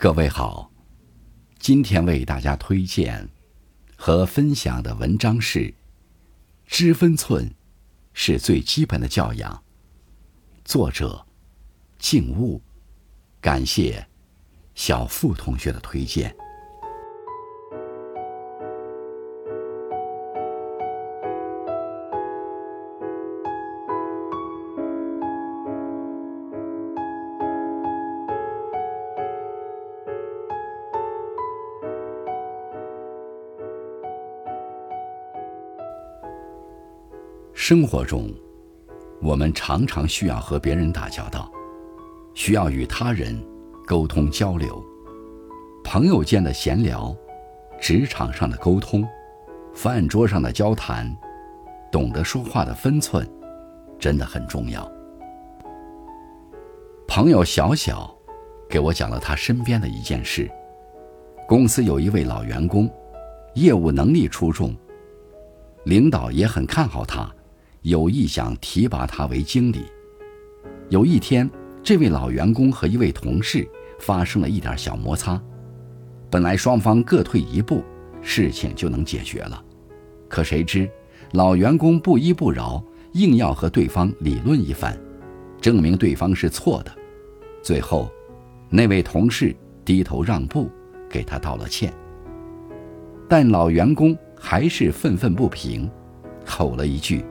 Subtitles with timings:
[0.00, 0.70] 各位好，
[1.58, 3.28] 今天为大家推荐
[3.96, 5.58] 和分享的文章是
[6.68, 7.52] 《知分寸
[8.12, 9.52] 是最基本的教养》，
[10.64, 11.26] 作者
[11.98, 12.62] 静悟，
[13.40, 14.06] 感谢
[14.76, 16.32] 小付同学的推荐。
[37.60, 38.32] 生活中，
[39.20, 41.50] 我们常常需要和别人打交道，
[42.32, 43.36] 需要与他人
[43.84, 44.80] 沟通交流。
[45.82, 47.14] 朋友间的闲聊，
[47.80, 49.04] 职场上的沟通，
[49.74, 51.12] 饭桌上的交谈，
[51.90, 53.28] 懂得说话的分寸，
[53.98, 54.88] 真的很重要。
[57.08, 58.16] 朋友小小
[58.70, 60.48] 给我讲了他身边的一件事：
[61.48, 62.88] 公司有一位老员工，
[63.54, 64.72] 业务能力出众，
[65.84, 67.28] 领导也很看好他。
[67.88, 69.86] 有意想提拔他为经理。
[70.90, 71.50] 有一天，
[71.82, 73.66] 这位老员工和一位同事
[73.98, 75.42] 发生了一点小摩擦，
[76.30, 77.82] 本来双方各退一步，
[78.20, 79.64] 事情就能解决了。
[80.28, 80.86] 可谁知，
[81.32, 84.94] 老员工不依不饶，硬要和对方理论一番，
[85.58, 86.92] 证明对方是错的。
[87.62, 88.12] 最后，
[88.68, 90.70] 那位同事低头让步，
[91.08, 91.90] 给他道了歉。
[93.26, 95.90] 但老员工还是愤愤不平，
[96.44, 97.24] 吼了一句。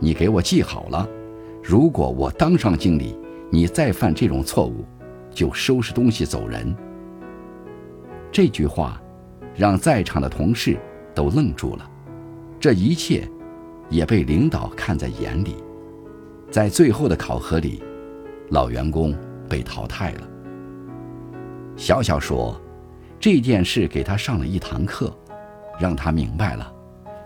[0.00, 1.08] 你给我记好了，
[1.62, 3.16] 如果我当上经理，
[3.50, 4.84] 你再犯这种错误，
[5.30, 6.74] 就收拾东西走人。
[8.30, 9.00] 这句话
[9.54, 10.76] 让在场的同事
[11.14, 11.88] 都愣住了，
[12.58, 13.28] 这一切
[13.88, 15.56] 也被领导看在眼里。
[16.50, 17.82] 在最后的考核里，
[18.50, 19.14] 老员工
[19.48, 20.20] 被淘汰了。
[21.76, 22.60] 小小说，
[23.18, 25.16] 这件事给他上了一堂课，
[25.80, 26.72] 让他明白了，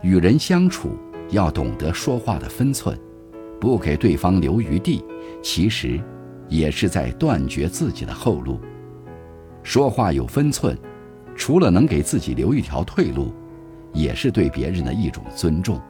[0.02, 0.90] 与人相处。
[1.30, 2.98] 要懂得说话的分寸，
[3.60, 5.04] 不给对方留余地，
[5.42, 6.00] 其实
[6.48, 8.60] 也是在断绝自己的后路。
[9.62, 10.78] 说话有分寸，
[11.36, 13.32] 除了能给自己留一条退路，
[13.92, 15.80] 也是对别人的一种尊重。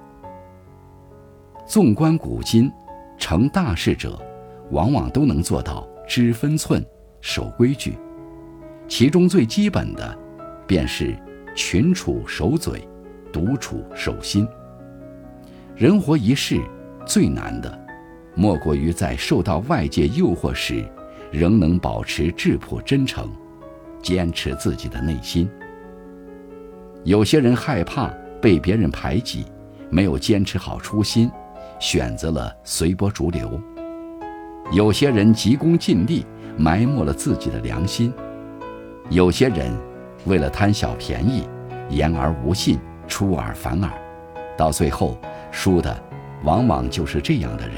[1.67, 2.71] 纵观古今，
[3.19, 4.19] 成大事者，
[4.71, 6.85] 往往都能做到知分寸、
[7.21, 7.97] 守规矩。
[8.89, 10.19] 其中最基本的，
[10.67, 11.15] 便是
[11.55, 12.89] 群处守嘴，
[13.31, 14.49] 独处守心。
[15.79, 16.61] 人活一世，
[17.07, 17.73] 最难的，
[18.35, 20.85] 莫过于在受到外界诱惑时，
[21.31, 23.31] 仍能保持质朴真诚，
[24.03, 25.49] 坚持自己的内心。
[27.05, 28.09] 有些人害怕
[28.43, 29.47] 被别人排挤，
[29.89, 31.31] 没有坚持好初心，
[31.79, 33.49] 选择了随波逐流；
[34.73, 38.11] 有些人急功近利，埋没了自己的良心；
[39.11, 39.73] 有些人
[40.27, 41.45] 为了贪小便宜，
[41.89, 43.93] 言而无信，出尔反尔，
[44.59, 45.17] 到最后。
[45.51, 45.99] 输的，
[46.45, 47.77] 往往就是这样的人，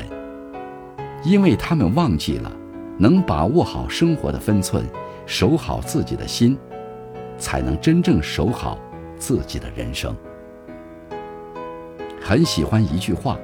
[1.23, 2.51] 因为他们忘记了，
[2.99, 4.85] 能把握好生活的分寸，
[5.25, 6.59] 守好自己的心，
[7.39, 8.77] 才能真正守好
[9.17, 10.15] 自己的人生。
[12.21, 13.39] 很喜欢一句话：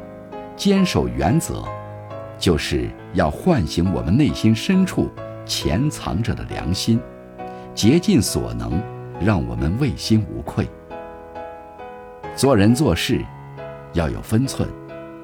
[0.57, 1.63] 坚守原则，
[2.37, 5.09] 就是要唤醒我们内心深处
[5.47, 7.01] 潜藏着的良心，
[7.77, 8.83] 竭尽所能，
[9.21, 10.69] 让我们问心无愧。
[12.37, 13.25] 做人做事。
[13.95, 14.69] 要有分寸，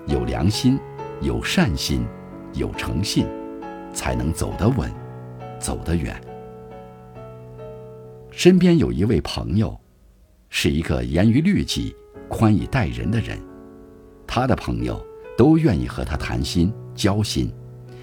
[0.07, 0.79] 有良心，
[1.21, 2.07] 有善心，
[2.55, 3.27] 有诚信，
[3.93, 4.91] 才能走得稳，
[5.59, 6.19] 走得远。
[8.31, 9.79] 身边有一位朋友，
[10.49, 11.95] 是一个严于律己、
[12.31, 13.39] 宽以待人的人，
[14.27, 14.99] 他的朋友
[15.37, 17.53] 都愿意和他谈心交心，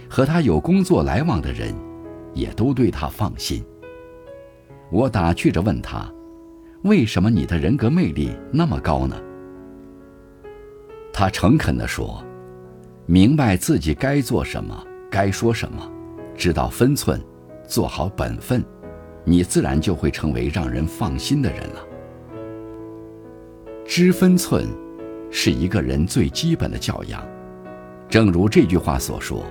[0.07, 1.73] 和他有工作来往的人，
[2.35, 3.65] 也都对他放心。
[4.91, 6.07] 我打趣着问他
[6.83, 9.15] ：“为什么你的人格魅力那么高呢？”
[11.11, 12.23] 他诚恳地说
[13.05, 15.91] ：“明白自己该做什么，该说什么，
[16.35, 17.21] 知道分寸，
[17.67, 18.63] 做好本分，
[19.25, 21.85] 你自然就会成为让人放心的人了。
[23.85, 24.67] 知分寸，
[25.29, 27.21] 是一个人最基本的教养。
[28.07, 29.43] 正如这句话所说：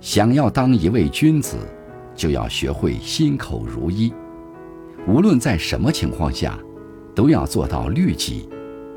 [0.00, 1.56] 想要当一位君子，
[2.14, 4.12] 就要学会心口如一。
[5.08, 6.58] 无论在什么情况下，
[7.14, 8.46] 都要做到律己、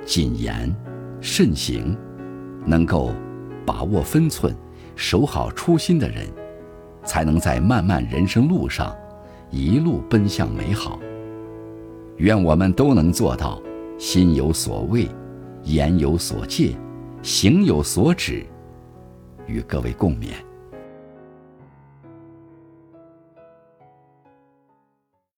[0.05, 0.75] 谨言。”
[1.23, 1.95] 慎行，
[2.65, 3.13] 能够
[3.63, 4.53] 把握分寸、
[4.95, 6.27] 守好初心的人，
[7.05, 8.93] 才能在漫漫人生路上
[9.51, 10.99] 一路奔向美好。
[12.17, 13.61] 愿我们都能做到
[13.99, 15.07] 心有所畏，
[15.63, 16.75] 言有所戒，
[17.21, 18.43] 行有所止。
[19.45, 20.31] 与各位共勉。